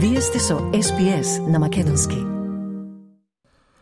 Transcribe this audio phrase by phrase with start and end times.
[0.00, 2.16] Вие сте со SPS на Македонски.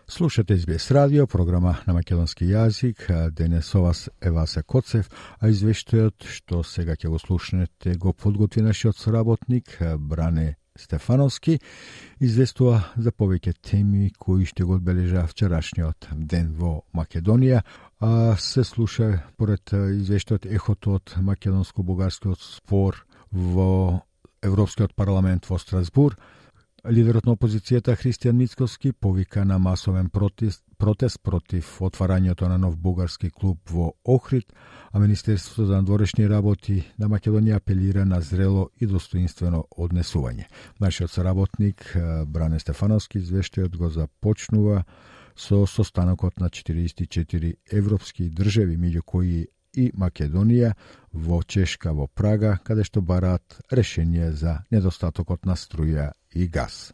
[0.08, 3.30] Слушате SBS радио, програма на македонски јазик.
[3.30, 5.10] Денес со вас е Васе Коцев,
[5.40, 11.58] а извештајот што сега ќе го слушнете го подготви нашиот соработник Бране Стефановски
[12.20, 17.60] известува за повеќе теми кои ще го одбележа вчерашниот ден во Македонија,
[18.00, 24.00] а се слуша поред извештајот ехото од македонско-бугарскиот спор во
[24.46, 26.16] Европскиот парламент во Страсбур,
[26.86, 33.30] лидерот на опозицијата Христијан Мицковски повика на масовен протест, протест против отварањето на нов бугарски
[33.30, 34.52] клуб во Охрид,
[34.92, 40.46] а Министерството за надворешни работи на Македонија апелира на зрело и достоинствено однесување.
[40.80, 44.84] Нашиот соработник Бране Стефановски извештајот го започнува
[45.36, 50.72] со состанокот на 44 европски држави, меѓу кои и Македонија
[51.12, 56.92] во Чешка во Прага, каде што бараат решение за недостатокот на струја и газ.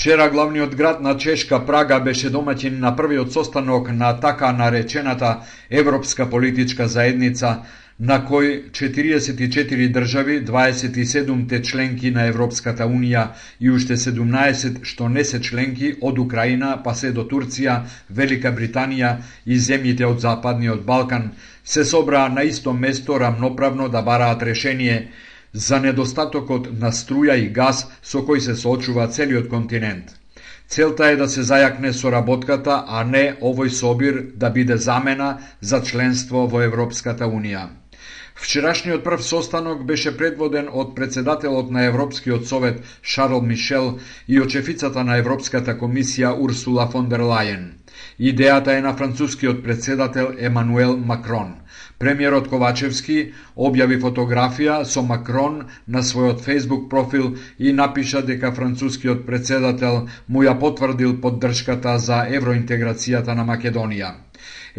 [0.00, 6.24] Вчера главниот град на Чешка Прага беше домаќин на првиот состанок на така наречената Европска
[6.30, 7.58] политичка заедница
[8.00, 13.24] на кој 44 држави, 27-те членки на Европската Унија
[13.60, 17.74] и уште 17 што не се членки од Украина па се до Турција,
[18.08, 19.10] Велика Британија
[19.44, 21.30] и земјите од Западниот Балкан
[21.64, 25.10] се собраа на исто место рамноправно да бараат решение
[25.52, 30.16] за недостатокот на струја и газ со кој се соочува целиот континент.
[30.68, 36.46] Целта е да се зајакне соработката, а не овој собир да биде замена за членство
[36.46, 37.68] во Европската Унија.
[38.40, 43.90] Вчерашниот прв состанок беше предводен од председателот на Европскиот совет Шарл Мишел
[44.28, 47.66] и од шефицата на Европската комисија Урсула фон дер Лајен.
[48.20, 51.52] Идејата е на францускиот председател Емануел Макрон.
[52.00, 53.14] Премиерот Ковачевски
[53.68, 55.58] објави фотографија со Макрон
[55.96, 57.26] на својот Facebook профил
[57.58, 64.14] и напиша дека францускиот председател му ја потврдил поддршката за евроинтеграцијата на Македонија.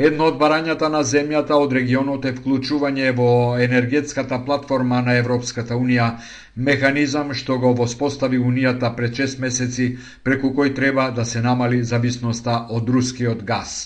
[0.07, 3.29] Едно од барањата на земјата од регионот е вклучување во
[3.67, 6.09] енергетската платформа на Европската Унија,
[6.55, 9.91] механизам што го воспостави Унијата пред 6 месеци,
[10.23, 13.81] преку кој треба да се намали зависноста од рускиот газ.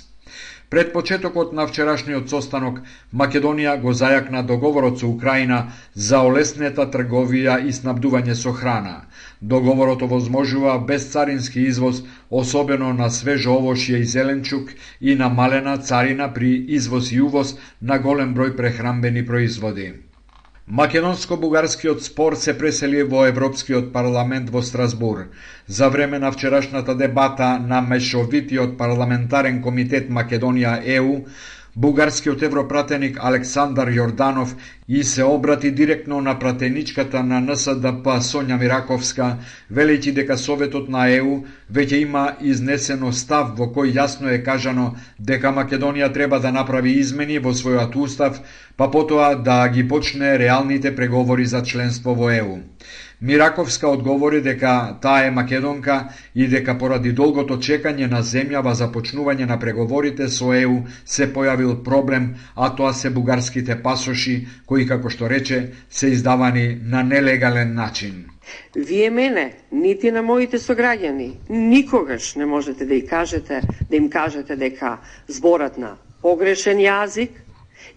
[0.70, 2.80] Пред почетокот на вчерашниот состанок,
[3.14, 5.60] Македонија го зајакна договорот со Украина
[5.94, 8.96] за олеснета трговија и снабдување со храна.
[9.42, 16.56] Договорот овозможува безцарински извоз, особено на свежо овошје и зеленчук и на малена царина при
[16.80, 19.94] извоз и увоз на голем број прехрамбени производи.
[20.68, 25.28] Македонско-бугарскиот спор се пресели во Европскиот парламент во Страсбур.
[25.68, 31.28] За време на вчерашната дебата на Мешовитиот парламентарен комитет Македонија ЕУ,
[31.76, 34.54] Бугарскиот европратеник Александар Јорданов
[34.88, 39.28] и се обрати директно на пратеничката на НСДП Сонја Мираковска,
[39.80, 41.34] велејќи дека Советот на ЕУ
[41.80, 44.86] веќе има изнесено став во кој јасно е кажано
[45.20, 48.40] дека Македонија треба да направи измени во својот устав,
[48.78, 52.60] па потоа да ги почне реалните преговори за членство во ЕУ.
[53.22, 59.48] Мираковска одговори дека таа е македонка и дека поради долгото чекање на земјава за почнување
[59.48, 65.30] на преговорите со ЕУ се појавил проблем, а тоа се бугарските пасоши кои, како што
[65.30, 68.26] рече, се издавани на нелегален начин.
[68.76, 74.98] Вие мене, нити на моите сограѓани, никогаш не можете да, кажете, да им кажете дека
[75.28, 77.32] зборат на погрешен јазик,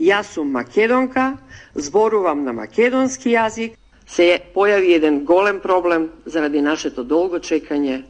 [0.00, 1.36] јас сум македонка,
[1.74, 3.77] зборувам на македонски јазик,
[4.08, 8.02] се појави еден голем проблем заради нашето долго чекање,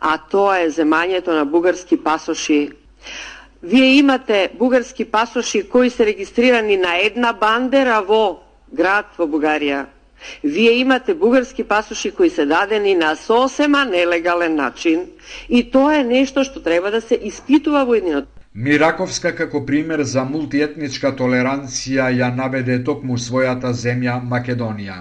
[0.00, 2.70] а тоа е земањето на бугарски пасоши.
[3.62, 8.38] Вие имате бугарски пасоши кои се регистрирани на една бандера во
[8.72, 9.86] град во Бугарија.
[10.42, 15.06] Вие имате бугарски пасоши кои се дадени на сосема нелегален начин
[15.48, 20.24] и тоа е нешто што треба да се испитува во едниот Мираковска како пример за
[20.24, 24.96] мултиетничка толеранција ја наведе токму својата земја Македонија.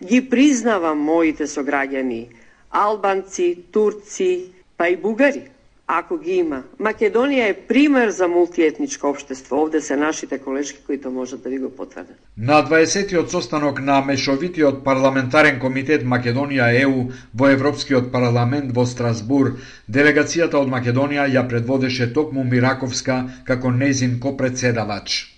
[0.00, 2.22] Ги признавам моите сограѓани,
[2.70, 4.30] албанци, турци,
[4.76, 5.44] па и бугари
[5.86, 6.62] ако ги има.
[6.80, 9.60] Македонија е пример за мултиетничко општество.
[9.62, 12.16] Овде се нашите колешки кои тоа можат да ви го потврдат.
[12.36, 19.54] На 20-тиот состанок на Мешовитиот парламентарен комитет Македонија ЕУ во Европскиот парламент во Страсбур,
[19.88, 25.36] делегацијата од Македонија ја предводеше токму Мираковска како незин копредседавач.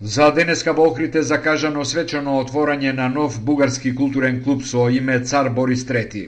[0.00, 5.50] За денеска во Охрите закажано свечено отворање на нов бугарски културен клуб со име Цар
[5.50, 6.22] Борис III.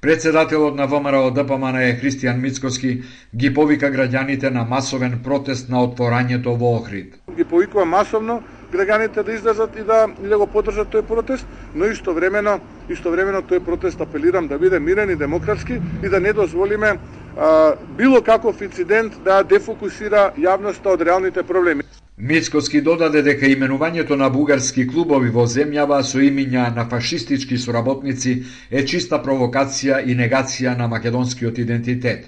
[0.00, 3.02] Председателот на ВМРО ДПМН е Христијан Мицкоски
[3.36, 7.18] ги повика граѓаните на масовен протест на отворањето во Охрид.
[7.36, 8.38] Ги повикува масовно
[8.72, 11.44] граѓаните да излезат и да и да го поддржат тој протест,
[11.74, 16.20] но исто времено исто времено тој протест апелирам да биде мирен и демократски и да
[16.20, 16.96] не дозволиме
[17.36, 21.84] а, било каков инцидент да дефокусира јавноста од реалните проблеми.
[22.20, 28.32] Мицкоски додаде дека именувањето на бугарски клубови во земјава со имиња на фашистички соработници
[28.70, 32.26] е чиста провокација и негација на македонскиот идентитет.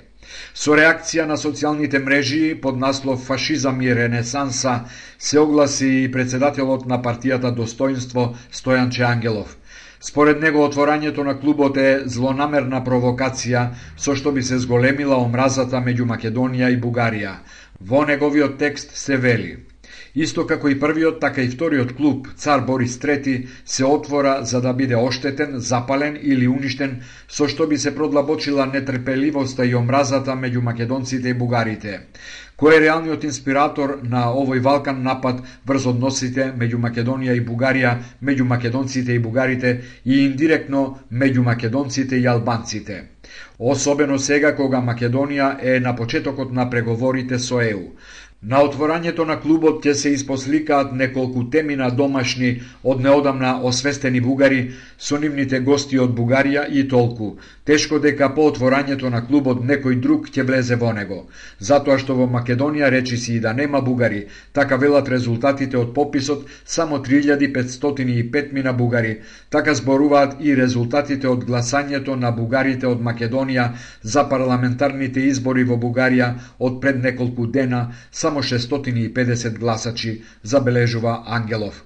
[0.54, 4.78] Со реакција на социјалните мрежи под наслов Фашизам и ренесанса
[5.18, 9.58] се огласи и председателот на партијата Достоинство Стојанче Ангелов.
[10.00, 13.66] Според него отворањето на клубот е злонамерна провокација
[13.96, 17.34] со што би се зголемила омразата меѓу Македонија и Бугарија.
[17.80, 19.52] Во неговиот текст се вели–
[20.14, 24.72] Исто како и првиот, така и вториот клуб, цар Борис III, се отвора за да
[24.72, 26.98] биде оштетен, запален или уништен,
[27.28, 32.00] со што би се продлабочила нетрпеливоста и омразата меѓу македонците и бугарите.
[32.60, 38.44] Кој е реалниот инспиратор на овој валкан напад врз односите меѓу Македонија и Бугарија, меѓу
[38.52, 43.11] македонците и бугарите и индиректно меѓу македонците и албанците?
[43.58, 47.84] Особено сега кога Македонија е на почетокот на преговорите со ЕУ.
[48.42, 52.48] На отворањето на клубот ќе се испосликаат неколку теми на домашни
[52.82, 54.62] од неодамна освестени бугари
[54.98, 57.36] со нивните гости од Бугарија и толку.
[57.64, 61.18] Тешко дека по отворањето на клубот некој друг ќе влезе во него.
[61.68, 64.22] Затоа што во Македонија речи си и да нема бугари,
[64.52, 69.12] така велат резултатите од пописот, само 3505 мина бугари.
[69.50, 73.68] Така зборуваат и резултатите од гласањето на бугарите од Македонија
[74.02, 81.84] за парламентарните избори во Бугарија од пред неколку дена, само 650 гласачи, забележува Ангелов.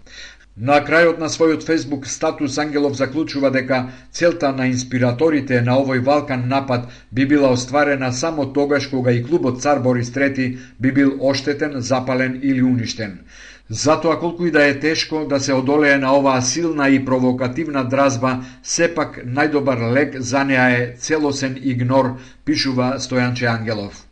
[0.57, 3.81] На крајот на својот Facebook статус Ангелов заклучува дека
[4.11, 9.61] целта на инспираторите на овој валкан напад би била остварена само тогаш кога и клубот
[9.61, 13.21] Цар Борис III би бил оштетен, запален или уништен.
[13.69, 18.41] Затоа колку и да е тешко да се одолее на оваа силна и провокативна дразба,
[18.63, 24.07] сепак најдобар лек за неа е целосен игнор, пишува Стојанче Ангелов.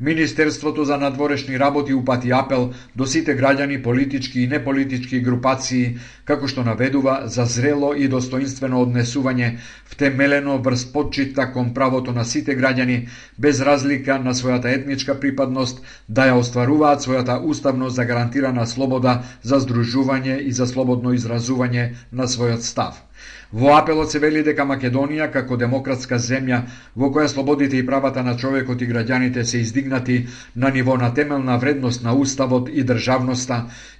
[0.00, 6.64] Министерството за надворешни работи упати апел до сите граѓани, политички и неполитички групации, како што
[6.64, 9.50] наведува за зрело и достоинствено однесување
[9.92, 12.96] втемелено врз подчита кон правото на сите граѓани,
[13.38, 20.40] без разлика на својата етничка припадност, да ја остваруваат својата уставно загарантирана слобода за здружување
[20.40, 23.09] и за слободно изразување на својот став.
[23.52, 26.58] Во апелот се вели дека Македонија, како демократска земја,
[26.94, 30.18] во која слободите и правата на човекот и граѓаните се издигнати
[30.54, 33.56] на ниво на темелна вредност на Уставот и државноста,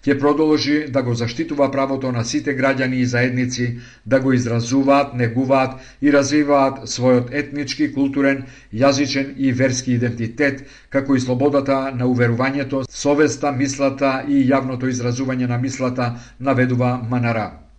[0.06, 3.66] ќе продолжи да го заштитува правото на сите граѓани и заедници
[4.06, 11.24] да го изразуваат, негуваат и развиваат својот етнички, културен, јазичен и верски идентитет, како и
[11.26, 17.69] слободата на уверувањето, совеста, мислата и јавното изразување на мислата, наведува Манара.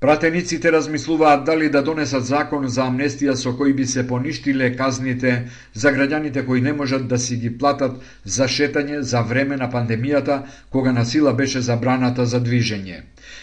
[0.00, 5.32] Пратениците размислуваат дали да донесат закон за амнестија со кој би се поништиле казните
[5.74, 10.36] за граѓаните кои не можат да си ги платат за шетање за време на пандемијата,
[10.70, 13.00] кога на сила беше забраната за движење.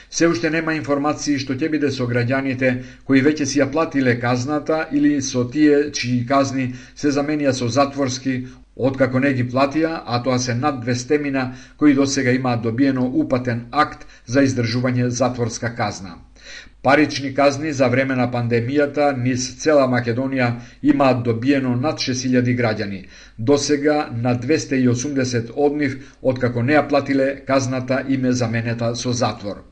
[0.10, 2.72] Се уште нема информации што ќе биде со граѓаните
[3.04, 8.38] кои веќе си ја платиле казната или со тие чии казни се заменија со затворски,
[8.76, 11.44] откако не ги платија, а тоа се над 200 мина
[11.76, 16.16] кои досега имаат добиено упатен акт за издржување затворска казна.
[16.86, 20.50] Парични казни за време на пандемијата низ цела Македонија
[20.84, 23.00] имаат добиено над 6000 граѓани.
[23.40, 29.64] До сега на 280 од нив, откако не ја платиле казната име заменета со затвор.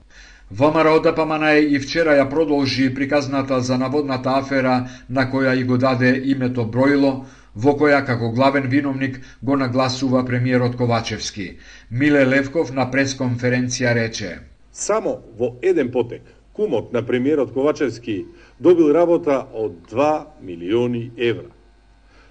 [0.51, 4.75] ВМРО ДПМН и вчера ја продолжи приказната за наводната афера
[5.09, 7.15] на која и го даде името Бројло,
[7.55, 11.57] во која како главен виновник го нагласува премиерот Ковачевски.
[11.91, 14.39] Миле Левков на пресконференција рече:
[14.71, 16.21] Само во еден потек
[16.53, 18.25] кумот на премиерот Ковачевски
[18.59, 21.49] добил работа од 2 милиони евра.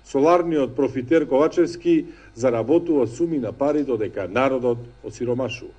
[0.05, 5.73] Соларниот профитер Ковачевски заработува суми на пари додека народот осиромашува.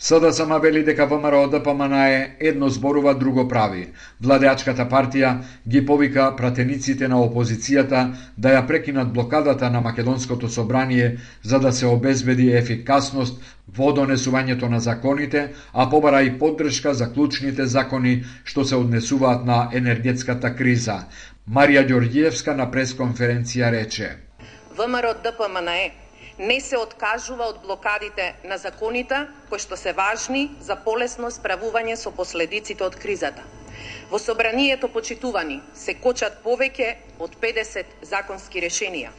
[0.00, 3.82] СДСМ вели дека ВМРО ДПМН е едно зборува, друго прави.
[4.20, 5.32] Владеачката партија
[5.68, 8.06] ги повика пратениците на опозицијата
[8.38, 13.44] да ја прекинат блокадата на Македонското собрание за да се обезбеди ефикасност
[13.76, 19.68] во донесувањето на законите, а побара и поддршка за клучните закони што се однесуваат на
[19.72, 21.04] енергетската криза.
[21.44, 24.16] Марија Ѓорѓиевска на пресконференција рече:
[24.76, 25.92] ВМРО ДПМН е
[26.40, 29.16] не се откажува од блокадите на законите
[29.50, 33.44] кои што се важни за полесно справување со последиците од кризата.
[34.10, 36.94] Во собранието почитувани се кочат повеќе
[37.26, 39.12] од 50 законски решенија.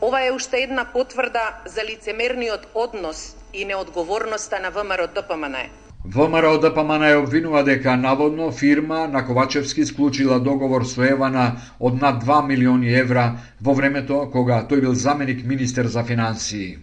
[0.00, 5.87] Ова е уште една потврда за лицемерниот однос и неодговорноста на ВМРО ДПМН.
[6.10, 12.24] ВМРО ДПМН да обвинува дека наводно фирма на Ковачевски склучила договор со Евана од над
[12.24, 16.78] 2 милиони евра во времето кога тој бил заменик министер за финансии.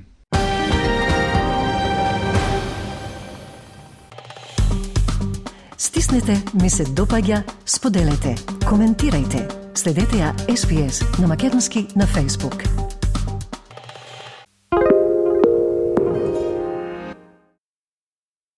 [5.78, 9.50] Стиснете, ми се допаѓа, споделете, коментирајте.
[9.74, 12.62] Следете ја SPS на Македонски на Facebook.